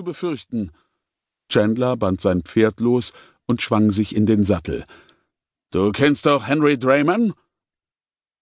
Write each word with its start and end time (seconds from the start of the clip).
zu 0.00 0.04
befürchten. 0.04 0.70
Chandler 1.50 1.94
band 1.94 2.22
sein 2.22 2.40
Pferd 2.42 2.80
los 2.80 3.12
und 3.46 3.60
schwang 3.60 3.90
sich 3.90 4.16
in 4.16 4.24
den 4.24 4.44
Sattel. 4.44 4.86
Du 5.72 5.92
kennst 5.92 6.24
doch 6.24 6.46
Henry 6.46 6.78
Drayman? 6.78 7.34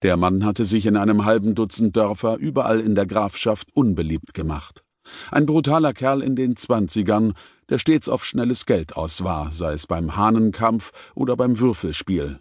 Der 0.04 0.16
Mann 0.16 0.44
hatte 0.44 0.64
sich 0.64 0.86
in 0.86 0.96
einem 0.96 1.24
halben 1.24 1.56
Dutzend 1.56 1.96
Dörfer 1.96 2.36
überall 2.36 2.80
in 2.80 2.94
der 2.94 3.06
Grafschaft 3.06 3.74
unbeliebt 3.74 4.34
gemacht. 4.34 4.84
Ein 5.32 5.46
brutaler 5.46 5.94
Kerl 5.94 6.22
in 6.22 6.36
den 6.36 6.54
Zwanzigern, 6.54 7.34
der 7.70 7.80
stets 7.80 8.08
auf 8.08 8.24
schnelles 8.24 8.64
Geld 8.64 8.96
aus 8.96 9.24
war, 9.24 9.50
sei 9.50 9.72
es 9.72 9.88
beim 9.88 10.14
Hahnenkampf 10.14 10.92
oder 11.16 11.36
beim 11.36 11.58
Würfelspiel. 11.58 12.38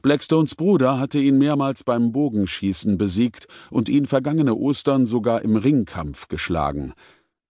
Blackstones 0.00 0.54
Bruder 0.54 0.98
hatte 0.98 1.18
ihn 1.18 1.36
mehrmals 1.36 1.84
beim 1.84 2.12
Bogenschießen 2.12 2.96
besiegt 2.96 3.48
und 3.70 3.90
ihn 3.90 4.06
vergangene 4.06 4.54
Ostern 4.54 5.04
sogar 5.04 5.42
im 5.42 5.56
Ringkampf 5.56 6.28
geschlagen. 6.28 6.94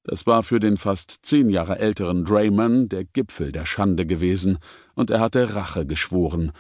Das 0.03 0.27
war 0.27 0.43
für 0.43 0.61
den 0.61 0.77
fast 0.77 1.19
zehn 1.23 1.51
Jahre 1.51 1.79
älteren 1.79 2.25
Drayman 2.25 2.89
der 2.89 3.05
Gipfel 3.05 3.53
der 3.53 3.67
Schande 3.67 4.07
gewesen, 4.07 4.59
und 4.95 5.11
er 5.11 5.21
hatte 5.21 5.55
Rache 5.55 5.87
geschworen. 5.87 6.53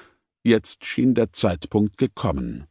Jetzt 0.43 0.85
schien 0.85 1.15
der 1.15 1.33
Zeitpunkt 1.33 1.97
gekommen. 1.99 2.67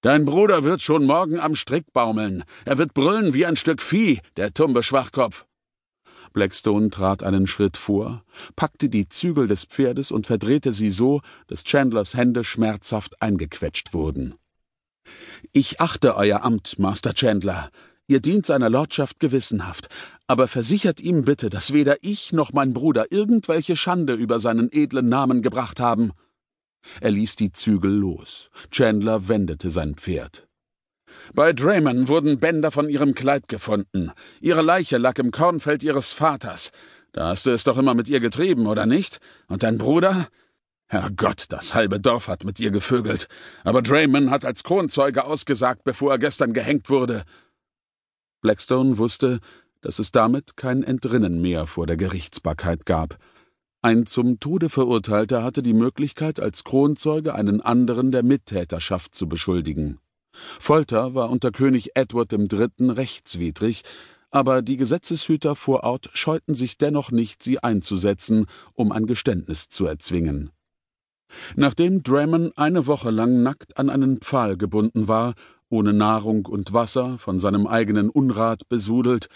Dein 0.00 0.24
Bruder 0.24 0.62
wird 0.62 0.80
schon 0.80 1.06
morgen 1.06 1.40
am 1.40 1.56
Strick 1.56 1.92
baumeln. 1.92 2.44
Er 2.64 2.78
wird 2.78 2.94
brüllen 2.94 3.34
wie 3.34 3.44
ein 3.44 3.56
Stück 3.56 3.82
Vieh, 3.82 4.20
der 4.36 4.54
tumbe 4.54 4.84
Schwachkopf. 4.84 5.44
Blackstone 6.32 6.90
trat 6.90 7.24
einen 7.24 7.46
Schritt 7.46 7.76
vor, 7.76 8.22
packte 8.54 8.88
die 8.88 9.08
Zügel 9.08 9.48
des 9.48 9.64
Pferdes 9.64 10.12
und 10.12 10.26
verdrehte 10.26 10.72
sie 10.72 10.90
so, 10.90 11.20
dass 11.48 11.64
Chandlers 11.64 12.14
Hände 12.14 12.44
schmerzhaft 12.44 13.20
eingequetscht 13.20 13.92
wurden. 13.92 14.34
Ich 15.52 15.80
achte 15.80 16.16
euer 16.16 16.44
Amt, 16.44 16.78
Master 16.78 17.14
Chandler. 17.14 17.70
Ihr 18.10 18.20
dient 18.20 18.46
seiner 18.46 18.70
Lordschaft 18.70 19.20
gewissenhaft, 19.20 19.88
aber 20.26 20.48
versichert 20.48 21.00
ihm 21.00 21.24
bitte, 21.24 21.50
dass 21.50 21.74
weder 21.74 21.96
ich 22.00 22.32
noch 22.32 22.54
mein 22.54 22.72
Bruder 22.72 23.12
irgendwelche 23.12 23.76
Schande 23.76 24.14
über 24.14 24.40
seinen 24.40 24.70
edlen 24.72 25.10
Namen 25.10 25.42
gebracht 25.42 25.78
haben. 25.78 26.12
Er 27.02 27.10
ließ 27.10 27.36
die 27.36 27.52
Zügel 27.52 27.92
los. 27.92 28.48
Chandler 28.70 29.28
wendete 29.28 29.70
sein 29.70 29.94
Pferd. 29.94 30.48
Bei 31.34 31.52
Drayman 31.52 32.08
wurden 32.08 32.40
Bänder 32.40 32.70
von 32.70 32.88
ihrem 32.88 33.14
Kleid 33.14 33.46
gefunden. 33.46 34.10
Ihre 34.40 34.62
Leiche 34.62 34.96
lag 34.96 35.18
im 35.18 35.30
Kornfeld 35.30 35.82
ihres 35.82 36.14
Vaters. 36.14 36.70
Da 37.12 37.28
hast 37.28 37.44
du 37.44 37.50
es 37.50 37.64
doch 37.64 37.76
immer 37.76 37.94
mit 37.94 38.08
ihr 38.08 38.20
getrieben, 38.20 38.66
oder 38.66 38.86
nicht? 38.86 39.18
Und 39.48 39.62
dein 39.62 39.76
Bruder? 39.76 40.28
Herrgott, 40.86 41.46
das 41.50 41.74
halbe 41.74 42.00
Dorf 42.00 42.28
hat 42.28 42.44
mit 42.44 42.58
ihr 42.58 42.70
gevögelt. 42.70 43.28
Aber 43.64 43.82
Drayman 43.82 44.30
hat 44.30 44.46
als 44.46 44.64
Kronzeuge 44.64 45.24
ausgesagt, 45.24 45.84
bevor 45.84 46.12
er 46.12 46.18
gestern 46.18 46.54
gehängt 46.54 46.88
wurde. 46.88 47.24
Blackstone 48.40 48.98
wusste, 48.98 49.40
dass 49.80 49.98
es 49.98 50.12
damit 50.12 50.56
kein 50.56 50.82
Entrinnen 50.82 51.40
mehr 51.40 51.66
vor 51.66 51.86
der 51.86 51.96
Gerichtsbarkeit 51.96 52.86
gab. 52.86 53.18
Ein 53.80 54.06
zum 54.06 54.40
Tode 54.40 54.68
Verurteilter 54.68 55.42
hatte 55.44 55.62
die 55.62 55.74
Möglichkeit, 55.74 56.40
als 56.40 56.64
Kronzeuge 56.64 57.34
einen 57.34 57.60
anderen 57.60 58.10
der 58.10 58.24
Mittäterschaft 58.24 59.14
zu 59.14 59.28
beschuldigen. 59.28 59.98
Folter 60.58 61.14
war 61.14 61.30
unter 61.30 61.52
König 61.52 61.90
Edward 61.94 62.32
III. 62.32 62.90
rechtswidrig, 62.90 63.82
aber 64.30 64.62
die 64.62 64.76
Gesetzeshüter 64.76 65.54
vor 65.54 65.84
Ort 65.84 66.10
scheuten 66.12 66.54
sich 66.54 66.76
dennoch 66.76 67.10
nicht, 67.10 67.42
sie 67.42 67.60
einzusetzen, 67.60 68.46
um 68.74 68.92
ein 68.92 69.06
Geständnis 69.06 69.68
zu 69.68 69.86
erzwingen. 69.86 70.50
Nachdem 71.56 72.02
Drammon 72.02 72.52
eine 72.56 72.86
Woche 72.86 73.10
lang 73.10 73.42
nackt 73.42 73.78
an 73.78 73.90
einen 73.90 74.18
Pfahl 74.18 74.56
gebunden 74.56 75.08
war, 75.08 75.34
ohne 75.70 75.92
Nahrung 75.92 76.46
und 76.46 76.72
Wasser, 76.72 77.18
von 77.18 77.38
seinem 77.38 77.66
eigenen 77.66 78.10
Unrat 78.10 78.68
besudelt, 78.68 79.28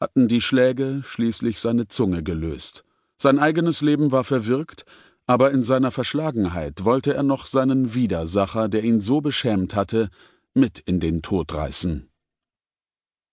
hatten 0.00 0.28
die 0.28 0.40
Schläge 0.40 1.02
schließlich 1.04 1.60
seine 1.60 1.88
Zunge 1.88 2.22
gelöst. 2.22 2.84
Sein 3.20 3.38
eigenes 3.38 3.80
Leben 3.82 4.10
war 4.10 4.24
verwirkt, 4.24 4.84
aber 5.26 5.52
in 5.52 5.62
seiner 5.62 5.90
Verschlagenheit 5.90 6.84
wollte 6.84 7.14
er 7.14 7.22
noch 7.22 7.46
seinen 7.46 7.94
Widersacher, 7.94 8.68
der 8.68 8.82
ihn 8.82 9.00
so 9.00 9.20
beschämt 9.20 9.74
hatte, 9.74 10.08
mit 10.54 10.80
in 10.80 11.00
den 11.00 11.22
Tod 11.22 11.54
reißen. 11.54 12.08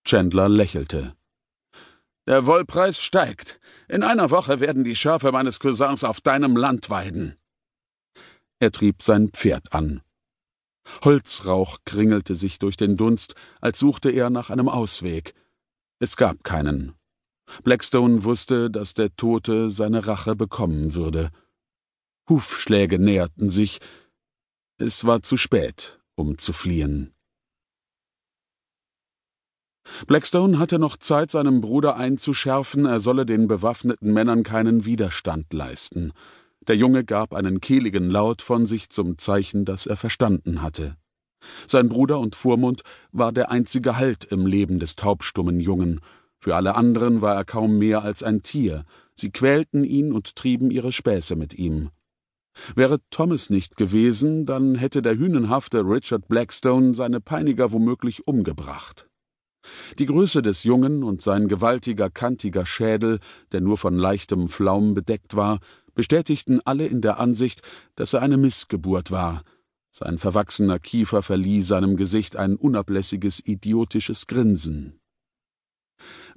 Chandler 0.04 0.48
lächelte. 0.48 1.14
Der 2.26 2.46
Wollpreis 2.46 3.00
steigt. 3.00 3.60
In 3.88 4.02
einer 4.02 4.30
Woche 4.30 4.60
werden 4.60 4.84
die 4.84 4.94
Schafe 4.94 5.32
meines 5.32 5.58
Cousins 5.58 6.04
auf 6.04 6.20
deinem 6.20 6.56
Land 6.56 6.88
weiden. 6.88 7.36
Er 8.60 8.70
trieb 8.70 9.02
sein 9.02 9.30
Pferd 9.30 9.72
an. 9.72 10.02
Holzrauch 11.04 11.78
kringelte 11.84 12.34
sich 12.34 12.58
durch 12.58 12.76
den 12.76 12.96
Dunst, 12.96 13.34
als 13.60 13.78
suchte 13.78 14.10
er 14.10 14.30
nach 14.30 14.50
einem 14.50 14.68
Ausweg. 14.68 15.34
Es 15.98 16.16
gab 16.16 16.44
keinen. 16.44 16.94
Blackstone 17.64 18.24
wusste, 18.24 18.70
dass 18.70 18.94
der 18.94 19.14
Tote 19.16 19.70
seine 19.70 20.06
Rache 20.06 20.36
bekommen 20.36 20.94
würde. 20.94 21.30
Hufschläge 22.28 22.98
näherten 22.98 23.50
sich. 23.50 23.80
Es 24.78 25.04
war 25.04 25.22
zu 25.22 25.36
spät 25.36 26.00
um 26.20 26.38
zu 26.38 26.52
fliehen. 26.52 27.12
Blackstone 30.06 30.58
hatte 30.58 30.78
noch 30.78 30.96
Zeit, 30.98 31.32
seinem 31.32 31.60
Bruder 31.60 31.96
einzuschärfen, 31.96 32.84
er 32.84 33.00
solle 33.00 33.26
den 33.26 33.48
bewaffneten 33.48 34.12
Männern 34.12 34.44
keinen 34.44 34.84
Widerstand 34.84 35.52
leisten. 35.52 36.12
Der 36.68 36.76
Junge 36.76 37.04
gab 37.04 37.32
einen 37.32 37.60
kehligen 37.60 38.10
Laut 38.10 38.42
von 38.42 38.66
sich 38.66 38.90
zum 38.90 39.16
Zeichen, 39.18 39.64
dass 39.64 39.86
er 39.86 39.96
verstanden 39.96 40.62
hatte. 40.62 40.96
Sein 41.66 41.88
Bruder 41.88 42.18
und 42.20 42.34
Vormund 42.34 42.82
war 43.12 43.32
der 43.32 43.50
einzige 43.50 43.96
Halt 43.96 44.24
im 44.24 44.46
Leben 44.46 44.78
des 44.78 44.94
taubstummen 44.94 45.58
Jungen. 45.58 46.00
Für 46.38 46.56
alle 46.56 46.74
anderen 46.74 47.22
war 47.22 47.34
er 47.34 47.44
kaum 47.44 47.78
mehr 47.78 48.02
als 48.02 48.22
ein 48.22 48.42
Tier. 48.42 48.84
Sie 49.14 49.30
quälten 49.30 49.84
ihn 49.84 50.12
und 50.12 50.36
trieben 50.36 50.70
ihre 50.70 50.92
Späße 50.92 51.34
mit 51.34 51.54
ihm. 51.54 51.90
Wäre 52.74 52.98
Thomas 53.10 53.48
nicht 53.48 53.76
gewesen, 53.76 54.44
dann 54.44 54.74
hätte 54.74 55.00
der 55.00 55.16
hünenhafte 55.16 55.80
Richard 55.80 56.28
Blackstone 56.28 56.94
seine 56.94 57.20
Peiniger 57.20 57.72
womöglich 57.72 58.26
umgebracht. 58.26 59.06
Die 59.98 60.06
Größe 60.06 60.42
des 60.42 60.64
Jungen 60.64 61.02
und 61.04 61.22
sein 61.22 61.48
gewaltiger, 61.48 62.10
kantiger 62.10 62.66
Schädel, 62.66 63.18
der 63.52 63.60
nur 63.60 63.78
von 63.78 63.94
leichtem 63.94 64.48
Flaum 64.48 64.94
bedeckt 64.94 65.36
war, 65.36 65.60
bestätigten 66.00 66.62
alle 66.64 66.86
in 66.86 67.02
der 67.02 67.20
Ansicht, 67.20 67.60
dass 67.94 68.14
er 68.14 68.22
eine 68.22 68.38
Missgeburt 68.38 69.10
war. 69.10 69.42
Sein 69.90 70.16
verwachsener 70.16 70.78
Kiefer 70.78 71.22
verlieh 71.22 71.60
seinem 71.60 71.94
Gesicht 71.94 72.36
ein 72.36 72.56
unablässiges, 72.56 73.38
idiotisches 73.44 74.26
Grinsen. 74.26 74.98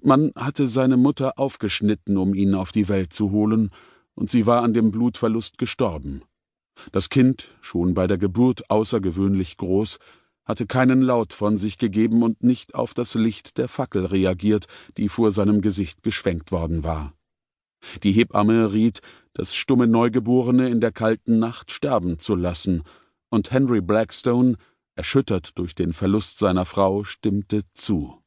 Man 0.02 0.34
hatte 0.36 0.68
seine 0.68 0.98
Mutter 0.98 1.40
aufgeschnitten, 1.40 2.18
um 2.18 2.34
ihn 2.34 2.56
auf 2.56 2.74
die 2.74 2.90
Welt 2.90 3.14
zu 3.14 3.32
holen, 3.32 3.70
und 4.16 4.30
sie 4.30 4.46
war 4.46 4.64
an 4.64 4.74
dem 4.74 4.92
Blutverlust 4.92 5.58
gestorben. 5.58 6.24
Das 6.92 7.08
Kind, 7.08 7.48
schon 7.62 7.94
bei 7.94 8.06
der 8.06 8.18
Geburt 8.18 8.70
außergewöhnlich 8.70 9.56
groß, 9.56 9.98
hatte 10.44 10.68
keinen 10.68 11.02
Laut 11.02 11.32
von 11.32 11.56
sich 11.56 11.78
gegeben 11.78 12.22
und 12.22 12.44
nicht 12.44 12.76
auf 12.76 12.94
das 12.94 13.16
Licht 13.16 13.58
der 13.58 13.70
Fackel 13.70 14.08
reagiert, 14.08 14.66
die 14.98 15.08
vor 15.08 15.32
seinem 15.32 15.62
Gesicht 15.62 16.04
geschwenkt 16.04 16.52
worden 16.52 16.84
war. 16.84 17.14
Die 18.04 18.12
Hebamme 18.12 18.74
riet, 18.74 19.02
das 19.34 19.56
stumme 19.56 19.88
Neugeborene 19.88 20.70
in 20.70 20.80
der 20.80 20.92
kalten 20.92 21.40
Nacht 21.40 21.72
sterben 21.72 22.20
zu 22.20 22.36
lassen, 22.36 22.84
und 23.30 23.52
Henry 23.52 23.82
Blackstone, 23.82 24.58
erschüttert 24.96 25.58
durch 25.58 25.74
den 25.74 25.92
Verlust 25.94 26.38
seiner 26.38 26.66
Frau, 26.66 27.04
stimmte 27.04 27.62
zu. 27.74 28.22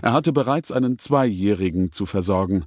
Er 0.00 0.12
hatte 0.12 0.32
bereits 0.32 0.70
einen 0.70 0.98
Zweijährigen 0.98 1.92
zu 1.92 2.06
versorgen, 2.06 2.66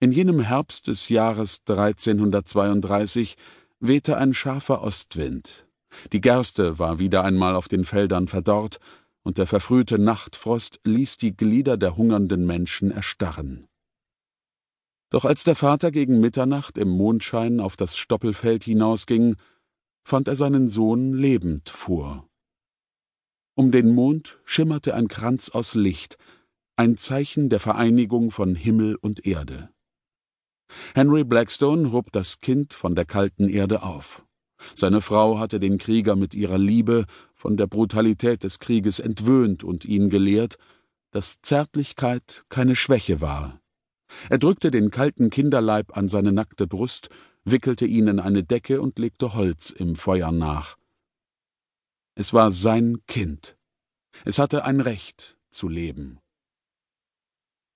in 0.00 0.12
jenem 0.12 0.38
Herbst 0.38 0.86
des 0.86 1.08
Jahres 1.08 1.62
1332 1.66 3.36
wehte 3.80 4.16
ein 4.16 4.32
scharfer 4.32 4.82
Ostwind. 4.82 5.66
Die 6.12 6.20
Gerste 6.20 6.78
war 6.78 7.00
wieder 7.00 7.24
einmal 7.24 7.56
auf 7.56 7.66
den 7.66 7.84
Feldern 7.84 8.28
verdorrt, 8.28 8.78
und 9.24 9.38
der 9.38 9.46
verfrühte 9.46 9.98
Nachtfrost 9.98 10.80
ließ 10.84 11.16
die 11.16 11.36
Glieder 11.36 11.76
der 11.76 11.96
hungernden 11.96 12.46
Menschen 12.46 12.92
erstarren. 12.92 13.67
Doch 15.10 15.24
als 15.24 15.44
der 15.44 15.54
Vater 15.54 15.90
gegen 15.90 16.20
Mitternacht 16.20 16.76
im 16.76 16.88
Mondschein 16.88 17.60
auf 17.60 17.76
das 17.76 17.96
Stoppelfeld 17.96 18.64
hinausging, 18.64 19.36
fand 20.04 20.28
er 20.28 20.36
seinen 20.36 20.68
Sohn 20.68 21.12
lebend 21.12 21.68
vor. 21.68 22.28
Um 23.54 23.72
den 23.72 23.94
Mond 23.94 24.38
schimmerte 24.44 24.94
ein 24.94 25.08
Kranz 25.08 25.48
aus 25.48 25.74
Licht, 25.74 26.16
ein 26.76 26.96
Zeichen 26.96 27.48
der 27.48 27.58
Vereinigung 27.58 28.30
von 28.30 28.54
Himmel 28.54 28.96
und 28.96 29.26
Erde. 29.26 29.70
Henry 30.94 31.24
Blackstone 31.24 31.90
hob 31.92 32.12
das 32.12 32.40
Kind 32.40 32.74
von 32.74 32.94
der 32.94 33.04
kalten 33.04 33.48
Erde 33.48 33.82
auf. 33.82 34.24
Seine 34.74 35.00
Frau 35.00 35.38
hatte 35.38 35.60
den 35.60 35.78
Krieger 35.78 36.16
mit 36.16 36.34
ihrer 36.34 36.58
Liebe 36.58 37.06
von 37.34 37.56
der 37.56 37.66
Brutalität 37.66 38.44
des 38.44 38.58
Krieges 38.58 38.98
entwöhnt 38.98 39.64
und 39.64 39.84
ihn 39.84 40.10
gelehrt, 40.10 40.58
dass 41.10 41.40
Zärtlichkeit 41.40 42.44
keine 42.48 42.76
Schwäche 42.76 43.20
war. 43.20 43.60
Er 44.30 44.38
drückte 44.38 44.70
den 44.70 44.90
kalten 44.90 45.30
Kinderleib 45.30 45.96
an 45.96 46.08
seine 46.08 46.32
nackte 46.32 46.66
Brust, 46.66 47.08
wickelte 47.44 47.86
ihn 47.86 48.08
in 48.08 48.20
eine 48.20 48.44
Decke 48.44 48.80
und 48.80 48.98
legte 48.98 49.34
Holz 49.34 49.70
im 49.70 49.96
Feuer 49.96 50.32
nach. 50.32 50.76
Es 52.14 52.32
war 52.32 52.50
sein 52.50 52.98
Kind. 53.06 53.56
Es 54.24 54.38
hatte 54.38 54.64
ein 54.64 54.80
Recht 54.80 55.36
zu 55.50 55.68
leben. 55.68 56.20